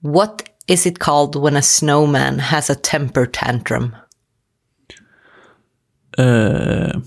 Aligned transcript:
What 0.00 0.42
is 0.66 0.86
it 0.86 0.98
called 0.98 1.36
when 1.36 1.56
a 1.56 1.62
snowman 1.62 2.38
has 2.38 2.70
a 2.70 2.74
temper 2.74 3.26
tantrum? 3.26 3.96
Uh... 6.18 7.00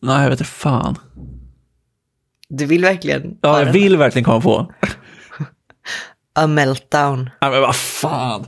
Nej, 0.00 0.22
jag 0.22 0.30
vet 0.30 0.40
inte 0.40 0.50
fan. 0.50 0.98
Du 2.48 2.66
vill 2.66 2.82
verkligen 2.82 3.38
Ja, 3.40 3.62
jag 3.62 3.72
vill 3.72 3.96
verkligen 3.96 4.24
komma 4.24 4.40
på. 4.40 4.72
A 6.34 6.46
meltdown. 6.46 7.30
Nej, 7.40 7.50
men 7.50 7.60
vad 7.60 7.76
fan. 7.76 8.46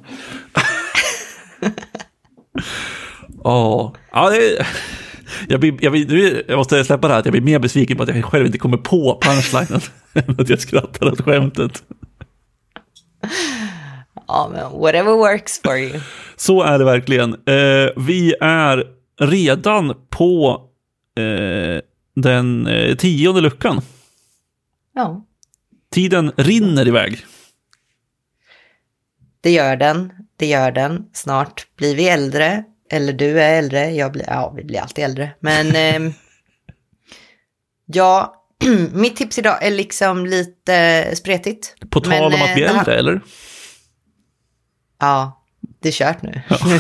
Oh. 3.45 3.95
ja, 4.13 4.31
det, 4.31 4.67
jag, 5.49 5.61
blir, 5.61 5.77
jag, 5.81 5.93
blir, 5.93 6.45
jag 6.49 6.57
måste 6.57 6.85
släppa 6.85 7.09
det 7.09 7.15
här, 7.15 7.23
jag 7.25 7.33
blir 7.33 7.43
mer 7.43 7.59
besviken 7.59 7.97
på 7.97 8.03
att 8.03 8.09
jag 8.09 8.25
själv 8.25 8.47
inte 8.47 8.59
kommer 8.59 8.77
på 8.77 9.21
punchlinen 9.23 9.81
än 10.13 10.41
att 10.41 10.49
jag 10.49 10.61
skrattar 10.61 11.13
åt 11.13 11.21
skämtet. 11.21 11.83
Ja, 14.27 14.51
men 14.53 14.81
whatever 14.81 15.13
works 15.13 15.61
for 15.63 15.79
you. 15.79 16.01
Så 16.37 16.63
är 16.63 16.79
det 16.79 16.85
verkligen. 16.85 17.35
Eh, 17.35 17.91
vi 17.97 18.35
är 18.41 18.85
redan 19.21 19.95
på 20.09 20.63
eh, 21.19 21.83
den 22.15 22.67
eh, 22.67 22.97
tionde 22.97 23.41
luckan. 23.41 23.81
Ja. 24.95 25.27
Tiden 25.93 26.33
rinner 26.37 26.89
iväg. 26.89 27.25
Det 29.41 29.51
gör 29.51 29.77
den, 29.77 30.13
det 30.37 30.47
gör 30.47 30.73
den. 30.73 31.11
Snart 31.13 31.67
blir 31.77 31.97
vi 31.97 32.09
äldre. 32.09 32.65
Eller 32.91 33.13
du 33.13 33.41
är 33.41 33.59
äldre, 33.59 33.91
jag 33.91 34.13
blir, 34.13 34.25
ja 34.29 34.53
vi 34.57 34.65
blir 34.65 34.81
alltid 34.81 35.05
äldre. 35.05 35.31
Men 35.41 35.67
eh, 36.07 36.13
ja, 37.87 38.40
mitt 38.93 39.17
tips 39.17 39.39
idag 39.39 39.63
är 39.63 39.71
liksom 39.71 40.27
lite 40.27 41.11
spretigt. 41.17 41.75
På 41.91 42.01
tal 42.01 42.11
Men, 42.11 42.23
om 42.25 42.43
att 42.43 42.55
bli 42.55 42.63
eh, 42.63 42.73
här- 42.73 42.79
äldre, 42.79 42.99
eller? 42.99 43.21
Ja, 45.01 45.45
det 45.81 45.89
är 45.89 45.93
kört 45.93 46.23
nu. 46.23 46.31
nu 46.67 46.75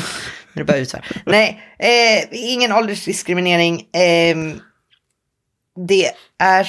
är 0.55 0.58
det 0.58 0.64
bara 0.64 0.77
utför. 0.77 1.05
Nej, 1.27 1.62
eh, 1.78 2.28
ingen 2.32 2.72
åldersdiskriminering. 2.72 3.80
Eh, 3.80 4.36
det 5.88 6.12
är, 6.38 6.66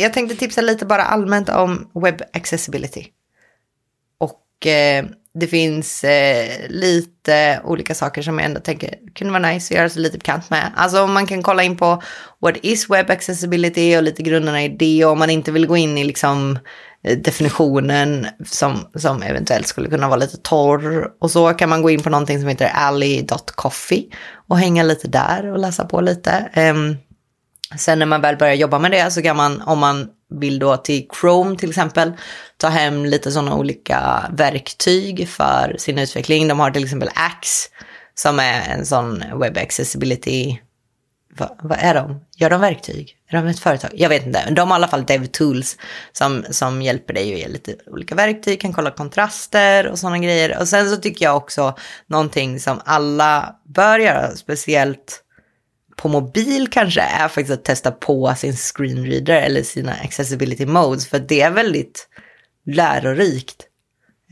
jag 0.00 0.12
tänkte 0.12 0.36
tipsa 0.36 0.60
lite 0.60 0.86
bara 0.86 1.02
allmänt 1.02 1.48
om 1.48 1.90
web 1.94 2.22
accessibility. 2.32 3.06
Och 4.18 4.66
eh, 4.66 5.04
det 5.40 5.46
finns 5.46 6.04
eh, 6.04 6.68
lite 6.68 7.60
olika 7.64 7.94
saker 7.94 8.22
som 8.22 8.38
jag 8.38 8.46
ändå 8.46 8.60
tänker 8.60 8.94
kunde 9.14 9.32
vara 9.32 9.52
nice 9.52 9.74
att 9.74 9.78
göra 9.78 9.88
sig 9.88 10.02
lite 10.02 10.18
bekant 10.18 10.50
med. 10.50 10.72
Alltså 10.76 11.02
om 11.02 11.12
man 11.12 11.26
kan 11.26 11.42
kolla 11.42 11.62
in 11.62 11.76
på 11.76 12.02
what 12.40 12.56
is 12.62 12.90
web 12.90 13.10
accessibility 13.10 13.96
och 13.96 14.02
lite 14.02 14.22
grunderna 14.22 14.64
i 14.64 14.68
det. 14.68 15.04
Och 15.04 15.12
om 15.12 15.18
man 15.18 15.30
inte 15.30 15.52
vill 15.52 15.66
gå 15.66 15.76
in 15.76 15.98
i 15.98 16.04
liksom 16.04 16.58
eh, 17.04 17.18
definitionen 17.18 18.26
som, 18.46 18.86
som 18.94 19.22
eventuellt 19.22 19.66
skulle 19.66 19.88
kunna 19.88 20.08
vara 20.08 20.20
lite 20.20 20.36
torr. 20.36 21.10
Och 21.20 21.30
så 21.30 21.54
kan 21.54 21.68
man 21.68 21.82
gå 21.82 21.90
in 21.90 22.02
på 22.02 22.10
någonting 22.10 22.40
som 22.40 22.48
heter 22.48 22.70
alley.coffee 22.74 24.04
och 24.48 24.58
hänga 24.58 24.82
lite 24.82 25.08
där 25.08 25.52
och 25.52 25.58
läsa 25.58 25.84
på 25.84 26.00
lite. 26.00 26.50
Um, 26.56 26.96
Sen 27.76 27.98
när 27.98 28.06
man 28.06 28.20
väl 28.20 28.36
börjar 28.36 28.54
jobba 28.54 28.78
med 28.78 28.90
det 28.90 29.10
så 29.10 29.22
kan 29.22 29.36
man, 29.36 29.62
om 29.62 29.78
man 29.78 30.08
vill 30.30 30.58
då 30.58 30.76
till 30.76 31.08
Chrome 31.20 31.56
till 31.56 31.68
exempel, 31.68 32.12
ta 32.56 32.68
hem 32.68 33.04
lite 33.04 33.32
sådana 33.32 33.56
olika 33.56 34.30
verktyg 34.32 35.28
för 35.28 35.76
sin 35.78 35.98
utveckling. 35.98 36.48
De 36.48 36.60
har 36.60 36.70
till 36.70 36.84
exempel 36.84 37.10
Axe 37.14 37.68
som 38.14 38.38
är 38.38 38.70
en 38.70 38.86
sån 38.86 39.24
web 39.40 39.58
accessibility, 39.58 40.60
vad, 41.38 41.58
vad 41.62 41.78
är 41.80 41.94
de? 41.94 42.20
Gör 42.36 42.50
de 42.50 42.60
verktyg? 42.60 43.16
Är 43.28 43.36
de 43.36 43.46
ett 43.46 43.58
företag? 43.58 43.90
Jag 43.94 44.08
vet 44.08 44.26
inte. 44.26 44.50
De 44.50 44.70
har 44.70 44.76
i 44.76 44.78
alla 44.78 44.88
fall 44.88 45.06
DevTools 45.06 45.76
som, 46.12 46.44
som 46.50 46.82
hjälper 46.82 47.14
dig 47.14 47.32
att 47.32 47.38
ge 47.38 47.48
lite 47.48 47.74
olika 47.86 48.14
verktyg, 48.14 48.60
kan 48.60 48.72
kolla 48.72 48.90
kontraster 48.90 49.86
och 49.86 49.98
sådana 49.98 50.18
grejer. 50.18 50.58
Och 50.60 50.68
sen 50.68 50.90
så 50.90 50.96
tycker 50.96 51.24
jag 51.24 51.36
också 51.36 51.76
någonting 52.06 52.60
som 52.60 52.80
alla 52.84 53.56
bör 53.74 53.98
göra, 53.98 54.36
speciellt 54.36 55.24
på 55.98 56.08
mobil 56.08 56.68
kanske 56.70 57.00
är 57.00 57.28
faktiskt 57.28 57.50
att 57.50 57.64
testa 57.64 57.90
på 57.90 58.34
sin 58.36 58.56
screenreader 58.56 59.34
eller 59.34 59.62
sina 59.62 59.92
accessibility 59.92 60.66
modes. 60.66 61.08
För 61.08 61.18
det 61.18 61.40
är 61.40 61.50
väldigt 61.50 62.08
lärorikt 62.66 63.66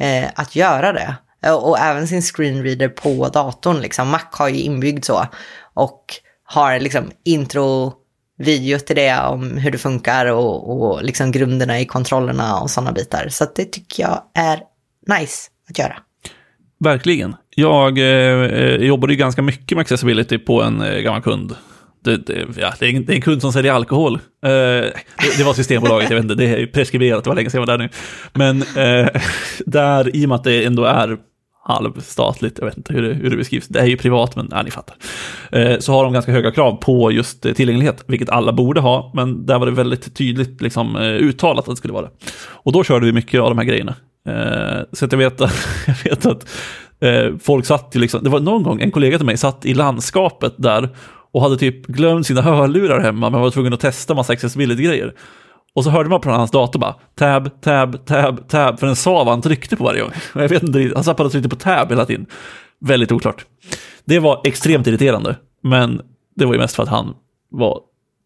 eh, 0.00 0.31
att 0.34 0.56
göra 0.56 0.93
det. 0.93 1.16
Och, 1.50 1.69
och 1.69 1.78
även 1.78 2.09
sin 2.09 2.22
screenreader 2.22 2.88
på 2.88 3.28
datorn. 3.28 3.81
Liksom. 3.81 4.09
Mac 4.09 4.22
har 4.31 4.49
ju 4.49 4.60
inbyggd 4.60 5.04
så. 5.04 5.27
Och 5.75 6.04
har 6.44 6.81
liksom 6.81 7.10
intro-video 7.25 8.78
till 8.78 8.97
det 8.97 9.19
om 9.19 9.56
hur 9.56 9.71
det 9.71 9.78
funkar 9.78 10.27
och, 10.27 10.71
och 10.71 11.04
liksom 11.04 11.33
grunderna 11.33 11.81
i 11.81 11.87
kontrollerna 11.87 12.60
och 12.60 12.71
sådana 12.71 12.93
bitar. 12.93 13.28
Så 13.28 13.44
att 13.44 13.54
det 13.54 13.65
tycker 13.65 14.03
jag 14.03 14.22
är 14.34 14.62
nice 15.06 15.50
att 15.71 15.78
göra. 15.78 15.97
Verkligen. 16.78 17.34
Jag 17.54 17.98
eh, 17.98 18.04
eh 18.04 18.75
jobbade 18.75 19.12
ju 19.12 19.19
ganska 19.19 19.42
mycket 19.42 19.76
med 19.76 19.81
accessibility 19.82 20.38
på 20.38 20.62
en 20.62 20.81
eh, 20.81 20.98
gammal 20.98 21.22
kund. 21.22 21.54
Det, 22.04 22.16
det, 22.16 22.47
ja, 22.56 22.75
det, 22.78 22.87
är 22.87 22.97
en, 22.97 23.04
det 23.04 23.12
är 23.12 23.14
en 23.14 23.22
kund 23.22 23.41
som 23.41 23.53
säljer 23.53 23.72
alkohol. 23.72 24.14
Eh, 24.14 24.50
det, 24.50 24.92
det 25.38 25.44
var 25.44 25.54
Systembolaget, 25.54 26.10
jag 26.10 26.16
vet 26.16 26.25
inte, 26.25 26.34
det 26.34 26.62
är 26.62 26.66
preskriberat, 26.66 27.25
det 27.25 27.31
var 27.31 27.34
länge 27.36 27.50
sedan 27.50 27.60
jag 27.60 27.66
var 27.66 27.78
där 27.78 27.84
nu. 27.84 27.91
Men 28.32 28.62
eh, 28.62 29.22
där, 29.66 30.16
i 30.16 30.25
och 30.25 30.28
med 30.28 30.36
att 30.36 30.44
det 30.44 30.65
ändå 30.65 30.84
är 30.84 31.19
halvstatligt, 31.69 32.59
jag 32.59 32.66
vet 32.66 32.76
inte 32.76 32.92
hur 32.92 33.03
det, 33.03 33.15
hur 33.15 33.31
det 33.31 33.36
beskrivs, 33.36 33.69
det 33.69 33.81
är 33.81 33.86
ju 33.86 33.97
privat, 33.97 34.36
men 34.36 34.48
ja, 34.50 34.62
ni 34.62 34.70
fattar. 34.70 34.97
Eh, 35.53 35.78
så 35.78 35.92
har 35.92 36.04
de 36.04 36.12
ganska 36.12 36.32
höga 36.32 36.50
krav 36.50 36.76
på 36.76 37.12
just 37.12 37.47
eh, 37.47 37.53
tillgänglighet, 37.53 38.04
vilket 38.06 38.31
alla 38.31 38.53
borde 38.53 38.81
ha, 38.81 39.10
men 39.15 39.47
där 39.47 39.59
var 39.59 39.66
det 39.66 39.72
väldigt 39.72 40.16
tydligt 40.16 40.60
liksom, 40.60 40.97
eh, 40.97 41.03
uttalat 41.03 41.59
att 41.59 41.72
det 41.72 41.76
skulle 41.76 41.94
vara 41.94 42.06
det. 42.06 42.10
Och 42.48 42.72
då 42.72 42.84
körde 42.84 43.06
vi 43.06 43.12
mycket 43.12 43.41
av 43.41 43.48
de 43.48 43.59
här 43.59 43.65
grejerna. 43.65 43.94
Eh, 44.26 44.82
så 44.92 45.04
att 45.04 45.12
jag 45.12 45.19
vet 45.19 45.41
att, 45.41 45.69
jag 45.87 45.97
vet 46.04 46.26
att 46.26 46.48
eh, 47.00 47.37
folk 47.42 47.66
satt 47.66 47.91
ju 47.92 48.00
liksom, 48.00 48.25
det 48.25 48.31
var 48.31 48.41
någon 48.41 48.62
gång 48.62 48.81
en 48.81 48.91
kollega 48.91 49.19
till 49.19 49.26
mig 49.26 49.37
satt 49.37 49.66
i 49.66 49.75
landskapet 49.75 50.54
där 50.56 50.88
och 51.32 51.42
hade 51.42 51.56
typ 51.56 51.87
glömt 51.87 52.26
sina 52.26 52.42
hörlurar 52.42 53.00
hemma 53.00 53.31
men 53.31 53.41
var 53.41 53.50
tvungen 53.50 53.72
att 53.72 53.81
testa 53.81 54.15
massa 54.15 54.32
accessibility-grejer. 54.32 55.15
Och 55.75 55.84
så 55.84 55.91
hörde 55.91 56.09
man 56.09 56.20
på 56.20 56.31
hans 56.31 56.50
dator 56.50 56.81
bara 56.81 56.94
tab, 57.15 57.60
tab, 57.60 58.06
tab, 58.06 58.48
tab, 58.48 58.78
för 58.78 58.86
den 58.86 58.97
sa 58.97 59.12
vad 59.12 59.28
han 59.28 59.42
tryckte 59.42 59.76
på 59.76 59.84
varje 59.84 60.00
gång. 60.00 60.10
Och 60.34 60.42
jag 60.42 60.48
vet 60.48 60.62
inte, 60.62 60.92
han 60.94 61.04
satt 61.04 61.16
bara 61.16 61.25
och 61.25 61.32
tryckte 61.32 61.48
på 61.48 61.56
tab 61.56 61.88
hela 61.91 62.06
tiden. 62.06 62.26
Väldigt 62.81 63.12
oklart. 63.12 63.47
Det 64.04 64.19
var 64.19 64.41
extremt 64.44 64.86
irriterande, 64.86 65.36
men 65.62 66.00
det 66.36 66.44
var 66.44 66.53
ju 66.53 66.59
mest 66.59 66.76
för 66.76 66.82
att 66.82 66.88
han 66.88 67.15
var 67.50 67.81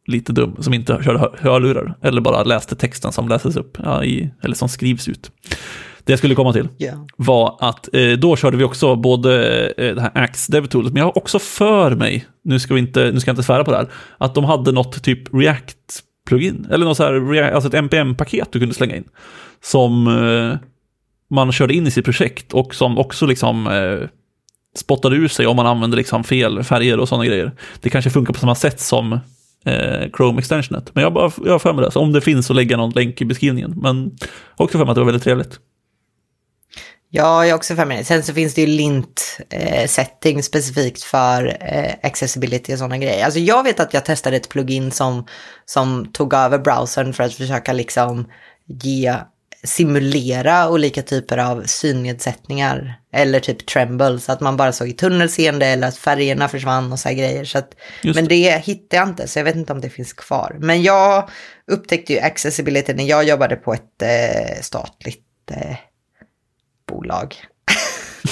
lite 0.06 0.32
dum, 0.32 0.56
som 0.60 0.74
inte 0.74 1.00
körde 1.04 1.30
hörlurar, 1.38 1.94
eller 2.02 2.20
bara 2.20 2.42
läste 2.42 2.76
texten 2.76 3.12
som 3.12 3.28
läses 3.28 3.56
upp, 3.56 3.78
ja, 3.84 4.04
i, 4.04 4.30
eller 4.42 4.54
som 4.54 4.68
skrivs 4.68 5.08
ut. 5.08 5.30
Det 6.04 6.12
jag 6.12 6.18
skulle 6.18 6.34
komma 6.34 6.52
till 6.52 6.68
Ja. 6.78 7.06
var 7.16 7.56
att 7.60 7.94
eh, 7.94 8.10
då 8.12 8.36
körde 8.36 8.56
vi 8.56 8.64
också 8.64 8.96
både 8.96 9.66
eh, 9.68 9.94
det 9.94 10.00
här 10.00 10.10
Axe 10.14 10.52
DevTools, 10.52 10.88
men 10.92 10.96
jag 10.96 11.04
har 11.04 11.18
också 11.18 11.38
för 11.38 11.94
mig, 11.94 12.26
nu 12.44 12.58
ska, 12.58 12.74
vi 12.74 12.80
inte, 12.80 13.10
nu 13.12 13.20
ska 13.20 13.28
jag 13.28 13.32
inte 13.32 13.42
svära 13.42 13.64
på 13.64 13.70
det 13.70 13.76
här, 13.76 13.88
att 14.18 14.34
de 14.34 14.44
hade 14.44 14.72
något 14.72 15.02
typ 15.02 15.28
React-plugin, 15.34 16.66
eller 16.70 16.86
något 16.86 16.96
så 16.96 17.02
här, 17.04 17.42
alltså 17.52 17.68
ett 17.68 17.74
NPM-paket 17.74 18.48
du 18.52 18.58
kunde 18.58 18.74
slänga 18.74 18.96
in, 18.96 19.04
som 19.62 20.06
eh, 20.06 20.58
man 21.30 21.52
körde 21.52 21.74
in 21.74 21.86
i 21.86 21.90
sitt 21.90 22.04
projekt 22.04 22.52
och 22.54 22.74
som 22.74 22.98
också 22.98 23.26
liksom 23.26 23.66
eh, 23.66 24.08
spottade 24.76 25.16
ur 25.16 25.28
sig 25.28 25.46
om 25.46 25.56
man 25.56 25.66
använde 25.66 25.96
liksom 25.96 26.24
fel 26.24 26.62
färger 26.62 27.00
och 27.00 27.08
sådana 27.08 27.26
grejer. 27.26 27.52
Det 27.80 27.90
kanske 27.90 28.10
funkar 28.10 28.34
på 28.34 28.40
samma 28.40 28.54
sätt 28.54 28.80
som 28.80 29.12
eh, 29.64 30.10
Chrome-extensionet, 30.12 30.90
men 30.94 31.02
jag, 31.04 31.12
bara, 31.12 31.30
jag 31.44 31.52
har 31.52 31.58
för 31.58 31.72
mig 31.72 31.84
det, 31.84 31.90
så 31.90 32.00
om 32.00 32.12
det 32.12 32.20
finns 32.20 32.46
så 32.46 32.52
lägger 32.52 32.70
jag 32.70 32.78
någon 32.78 32.90
länk 32.90 33.20
i 33.20 33.24
beskrivningen, 33.24 33.74
men 33.82 34.10
också 34.56 34.78
för 34.78 34.84
mig 34.84 34.90
att 34.90 34.94
det 34.96 35.00
var 35.00 35.06
väldigt 35.06 35.24
trevligt. 35.24 35.60
Ja, 37.12 37.46
jag 37.46 37.50
är 37.50 37.54
också 37.54 37.76
för 37.76 37.84
mig. 37.84 38.04
Sen 38.04 38.22
så 38.22 38.34
finns 38.34 38.54
det 38.54 38.60
ju 38.60 38.66
lint-setting 38.66 40.36
eh, 40.36 40.42
specifikt 40.42 41.02
för 41.02 41.56
eh, 41.60 41.94
accessibility 42.02 42.74
och 42.74 42.78
sådana 42.78 42.98
grejer. 42.98 43.24
Alltså 43.24 43.40
jag 43.40 43.62
vet 43.62 43.80
att 43.80 43.94
jag 43.94 44.04
testade 44.04 44.36
ett 44.36 44.48
plugin 44.48 44.90
som, 44.90 45.26
som 45.64 46.12
tog 46.12 46.34
över 46.34 46.58
browsern 46.58 47.12
för 47.12 47.24
att 47.24 47.34
försöka 47.34 47.72
liksom 47.72 48.28
ge, 48.66 49.14
simulera 49.64 50.70
olika 50.70 51.02
typer 51.02 51.38
av 51.38 51.62
synnedsättningar. 51.66 52.94
Eller 53.12 53.40
typ 53.40 53.66
tremble, 53.66 54.20
så 54.20 54.32
att 54.32 54.40
man 54.40 54.56
bara 54.56 54.72
såg 54.72 54.88
i 54.88 54.92
tunnelseende 54.92 55.66
eller 55.66 55.88
att 55.88 55.96
färgerna 55.96 56.48
försvann 56.48 56.92
och 56.92 56.98
så 56.98 57.08
här 57.08 57.16
grejer. 57.16 57.44
Så 57.44 57.58
att, 57.58 57.74
men 58.14 58.28
det 58.28 58.64
hittade 58.64 58.96
jag 58.96 59.08
inte, 59.08 59.28
så 59.28 59.38
jag 59.38 59.44
vet 59.44 59.56
inte 59.56 59.72
om 59.72 59.80
det 59.80 59.90
finns 59.90 60.12
kvar. 60.12 60.56
Men 60.60 60.82
jag 60.82 61.28
upptäckte 61.70 62.12
ju 62.12 62.18
accessibility 62.18 62.94
när 62.94 63.04
jag 63.04 63.24
jobbade 63.24 63.56
på 63.56 63.74
ett 63.74 64.02
eh, 64.02 64.60
statligt 64.60 65.26
eh, 65.50 65.76
bolag. 66.90 67.36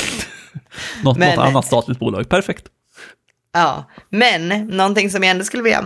Något, 1.02 1.16
Men- 1.18 1.36
något 1.36 1.46
annat 1.46 1.66
statligt 1.66 1.98
bolag, 1.98 2.28
perfekt. 2.28 2.64
Ja, 3.52 3.90
men 4.10 4.48
någonting 4.48 5.10
som 5.10 5.22
jag 5.22 5.30
ändå 5.30 5.44
skulle 5.44 5.62
vilja, 5.62 5.84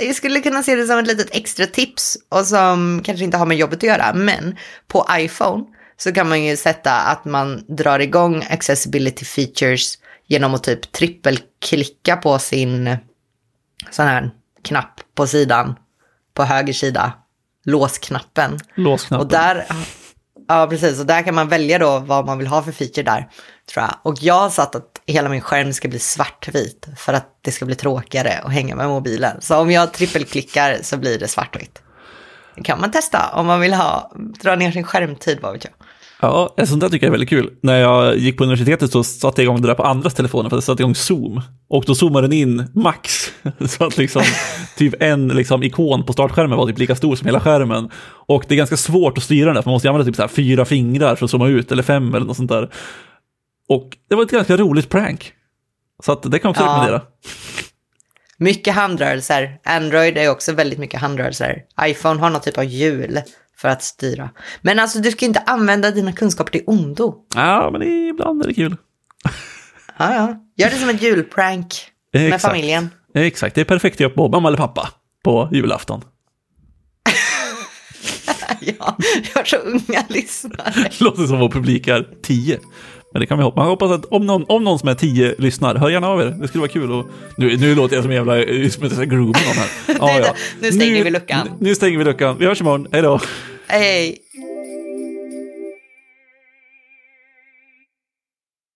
jag 0.00 0.14
skulle 0.14 0.40
kunna 0.40 0.62
se 0.62 0.74
det 0.74 0.86
som 0.86 0.98
ett 0.98 1.06
litet 1.06 1.36
extra 1.36 1.66
tips 1.66 2.16
och 2.28 2.46
som 2.46 3.02
kanske 3.04 3.24
inte 3.24 3.36
har 3.36 3.46
med 3.46 3.56
jobbet 3.56 3.76
att 3.78 3.82
göra, 3.82 4.12
men 4.14 4.56
på 4.88 5.06
iPhone 5.12 5.64
så 5.96 6.12
kan 6.12 6.28
man 6.28 6.44
ju 6.44 6.56
sätta 6.56 6.92
att 6.92 7.24
man 7.24 7.64
drar 7.68 7.98
igång 7.98 8.44
accessibility 8.50 9.24
features 9.24 9.98
genom 10.26 10.54
att 10.54 10.62
typ 10.62 10.92
trippelklicka 10.92 12.16
på 12.16 12.38
sin 12.38 12.96
sån 13.90 14.06
här 14.06 14.30
knapp 14.62 15.00
på 15.14 15.26
sidan, 15.26 15.74
på 16.34 16.44
höger 16.44 16.72
sida, 16.72 17.12
låsknappen. 17.64 18.58
Låsknappen. 18.74 19.26
Och 19.26 19.32
där, 19.32 19.66
Ja, 20.48 20.66
precis. 20.70 21.00
Och 21.00 21.06
där 21.06 21.22
kan 21.22 21.34
man 21.34 21.48
välja 21.48 21.78
då 21.78 21.98
vad 21.98 22.26
man 22.26 22.38
vill 22.38 22.46
ha 22.46 22.62
för 22.62 22.72
feature 22.72 23.02
där, 23.02 23.28
tror 23.72 23.84
jag. 23.84 23.94
Och 24.02 24.14
jag 24.20 24.34
har 24.34 24.50
satt 24.50 24.74
att 24.74 25.00
hela 25.06 25.28
min 25.28 25.40
skärm 25.40 25.72
ska 25.72 25.88
bli 25.88 25.98
svartvit 25.98 26.86
för 26.96 27.12
att 27.12 27.38
det 27.42 27.52
ska 27.52 27.64
bli 27.64 27.74
tråkigare 27.74 28.38
att 28.42 28.52
hänga 28.52 28.76
med 28.76 28.88
mobilen. 28.88 29.40
Så 29.40 29.56
om 29.56 29.70
jag 29.70 29.92
trippelklickar 29.92 30.78
så 30.82 30.96
blir 30.96 31.18
det 31.18 31.28
svartvitt. 31.28 31.82
Det 32.54 32.62
kan 32.62 32.80
man 32.80 32.90
testa 32.90 33.30
om 33.34 33.46
man 33.46 33.60
vill 33.60 33.74
ha, 33.74 34.12
dra 34.42 34.56
ner 34.56 34.70
sin 34.70 34.84
skärmtid, 34.84 35.38
vad 35.42 35.52
vet 35.52 35.64
jag. 35.64 35.72
Ja, 36.20 36.54
sånt 36.66 36.80
där 36.80 36.88
tycker 36.88 37.06
jag 37.06 37.08
är 37.08 37.18
väldigt 37.18 37.28
kul. 37.28 37.50
När 37.62 37.80
jag 37.80 38.16
gick 38.18 38.36
på 38.38 38.44
universitetet 38.44 38.92
så 38.92 39.04
satte 39.04 39.42
jag 39.42 39.44
igång 39.44 39.62
det 39.62 39.68
där 39.68 39.74
på 39.74 39.82
andras 39.82 40.14
telefoner 40.14 40.50
för 40.50 40.56
att 40.56 40.60
jag 40.62 40.64
satte 40.64 40.82
igång 40.82 40.94
Zoom. 40.94 41.40
Och 41.68 41.84
då 41.86 41.94
zoomade 41.94 42.26
den 42.26 42.32
in 42.32 42.64
max. 42.74 43.32
Så 43.68 43.84
att 43.84 43.96
liksom 43.98 44.22
typ 44.76 44.94
en 45.00 45.28
liksom, 45.28 45.62
ikon 45.62 46.04
på 46.06 46.12
startskärmen 46.12 46.58
var 46.58 46.66
typ 46.66 46.78
lika 46.78 46.96
stor 46.96 47.16
som 47.16 47.26
hela 47.26 47.40
skärmen. 47.40 47.90
Och 48.26 48.44
det 48.48 48.54
är 48.54 48.56
ganska 48.56 48.76
svårt 48.76 49.18
att 49.18 49.24
styra 49.24 49.52
den, 49.52 49.62
för 49.62 49.70
man 49.70 49.74
måste 49.74 49.88
använda 49.88 50.06
typ 50.06 50.16
så 50.16 50.22
här 50.22 50.28
fyra 50.28 50.64
fingrar 50.64 51.16
för 51.16 51.24
att 51.24 51.30
zooma 51.30 51.48
ut, 51.48 51.72
eller 51.72 51.82
fem 51.82 52.14
eller 52.14 52.26
något 52.26 52.36
sånt 52.36 52.50
där. 52.50 52.70
Och 53.68 53.96
det 54.08 54.14
var 54.14 54.22
ett 54.22 54.30
ganska 54.30 54.56
roligt 54.56 54.88
prank. 54.88 55.32
Så 56.04 56.12
att 56.12 56.22
det 56.22 56.38
kan 56.38 56.48
jag 56.48 56.50
också 56.50 56.62
Ja. 56.62 56.68
rekommendera. 56.70 57.02
Mycket 58.38 58.74
handrörelser. 58.74 59.58
Android 59.64 60.18
är 60.18 60.30
också 60.30 60.52
väldigt 60.52 60.78
mycket 60.78 61.00
handrörelser. 61.00 61.62
iPhone 61.82 62.20
har 62.20 62.30
någon 62.30 62.40
typ 62.40 62.58
av 62.58 62.64
hjul 62.64 63.20
för 63.58 63.68
att 63.68 63.82
styra. 63.82 64.30
Men 64.62 64.78
alltså 64.78 64.98
du 64.98 65.10
ska 65.10 65.24
inte 65.24 65.40
använda 65.40 65.90
dina 65.90 66.12
kunskaper 66.12 66.52
till 66.52 66.62
ondo. 66.66 67.14
Ja, 67.34 67.70
men 67.72 67.82
ibland 67.82 68.42
är 68.42 68.48
det 68.48 68.54
kul. 68.54 68.76
Ja, 69.98 70.14
ja. 70.14 70.36
Gör 70.56 70.70
det 70.70 70.76
som 70.76 70.88
en 70.88 70.96
julprank 70.96 71.66
med 72.12 72.26
Exakt. 72.26 72.42
familjen. 72.42 72.90
Exakt, 73.14 73.54
det 73.54 73.60
är 73.60 73.64
perfekt 73.64 73.96
att 73.96 74.00
göra 74.00 74.12
på 74.12 74.28
mamma 74.28 74.48
eller 74.48 74.58
pappa 74.58 74.88
på 75.24 75.48
julafton. 75.52 76.02
ja, 78.60 78.96
vi 78.98 79.30
har 79.34 79.44
så 79.44 79.56
unga 79.56 80.04
lyssnare. 80.08 80.90
Låter 81.00 81.26
som 81.26 81.38
vår 81.38 81.48
publik 81.48 81.88
är 81.88 82.08
10. 82.22 82.58
Men 83.12 83.20
det 83.20 83.26
kan 83.26 83.38
vi 83.38 83.44
hoppas. 83.44 83.56
Man 83.56 83.66
hoppas 83.68 83.90
att 83.90 84.04
om 84.04 84.26
någon, 84.26 84.44
om 84.48 84.64
någon 84.64 84.78
som 84.78 84.88
är 84.88 84.94
10 84.94 85.34
lyssnar, 85.38 85.74
hör 85.74 85.90
gärna 85.90 86.08
av 86.08 86.20
er. 86.20 86.26
Det 86.40 86.48
skulle 86.48 86.60
vara 86.60 86.70
kul. 86.70 86.92
Och, 86.92 87.06
nu, 87.36 87.56
nu 87.56 87.74
låter 87.74 87.94
jag 87.94 88.04
som 88.04 88.10
en 88.10 88.16
jävla 88.16 88.34
som 88.70 88.84
att 88.84 88.90
jag 88.90 88.92
ska 88.92 89.04
grooma 89.04 89.26
någon 89.26 89.56
här. 89.56 89.68
Nej, 90.00 90.22
ja. 90.26 90.34
nu 90.60 90.72
stänger 90.72 91.04
vi 91.04 91.10
luckan. 91.10 91.48
Nu, 91.60 91.68
nu 91.68 91.74
stänger 91.74 91.98
vi 91.98 92.04
luckan. 92.04 92.36
Vi 92.38 92.46
hörs 92.46 92.60
imorgon. 92.60 92.88
Hej 92.92 93.02
då. 93.02 93.20
Hej. 93.66 94.18